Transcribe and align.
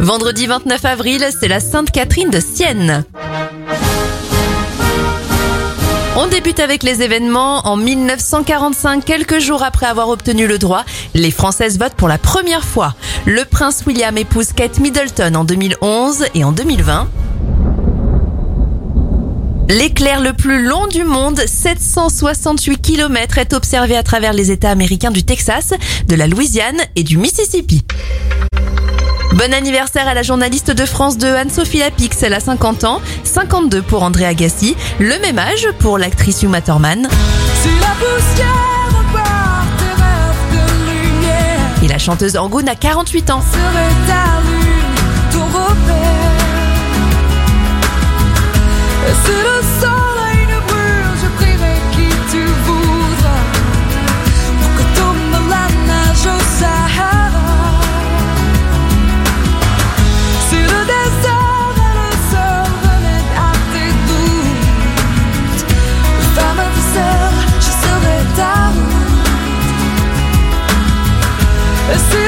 Vendredi 0.00 0.46
29 0.46 0.84
avril, 0.84 1.24
c'est 1.38 1.48
la 1.48 1.60
Sainte 1.60 1.90
Catherine 1.90 2.30
de 2.30 2.40
Sienne. 2.40 3.04
On 6.16 6.26
débute 6.26 6.60
avec 6.60 6.82
les 6.82 7.02
événements. 7.02 7.66
En 7.66 7.76
1945, 7.76 9.04
quelques 9.04 9.38
jours 9.38 9.62
après 9.62 9.86
avoir 9.86 10.08
obtenu 10.08 10.46
le 10.46 10.58
droit, 10.58 10.84
les 11.14 11.30
Françaises 11.30 11.78
votent 11.78 11.94
pour 11.94 12.08
la 12.08 12.18
première 12.18 12.64
fois. 12.64 12.94
Le 13.24 13.44
prince 13.44 13.84
William 13.86 14.16
épouse 14.18 14.52
Kate 14.52 14.78
Middleton 14.78 15.34
en 15.34 15.44
2011 15.44 16.26
et 16.34 16.44
en 16.44 16.52
2020. 16.52 17.08
L'éclair 19.68 20.20
le 20.20 20.34
plus 20.34 20.62
long 20.62 20.86
du 20.88 21.04
monde, 21.04 21.40
768 21.40 22.82
km, 22.82 23.38
est 23.38 23.54
observé 23.54 23.96
à 23.96 24.02
travers 24.02 24.34
les 24.34 24.50
États 24.50 24.70
américains 24.70 25.10
du 25.10 25.24
Texas, 25.24 25.72
de 26.06 26.14
la 26.14 26.26
Louisiane 26.26 26.80
et 26.96 27.02
du 27.02 27.16
Mississippi. 27.16 27.82
Bon 29.46 29.52
anniversaire 29.52 30.08
à 30.08 30.14
la 30.14 30.22
journaliste 30.22 30.70
de 30.70 30.86
France 30.86 31.18
de 31.18 31.26
Anne-Sophie 31.26 31.80
Lapix, 31.80 32.22
elle 32.22 32.32
a 32.32 32.40
50 32.40 32.84
ans, 32.84 33.02
52 33.24 33.82
pour 33.82 34.02
André 34.02 34.24
Agassi, 34.24 34.74
le 34.98 35.18
même 35.20 35.38
âge 35.38 35.68
pour 35.80 35.98
l'actrice 35.98 36.42
Uma 36.42 36.62
Thurman. 36.62 37.06
Et 41.82 41.88
la 41.88 41.98
chanteuse 41.98 42.38
Angoune 42.38 42.70
a 42.70 42.74
48 42.74 43.30
ans. 43.32 43.42
As 71.86 72.23